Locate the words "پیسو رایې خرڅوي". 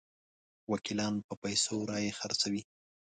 1.43-2.61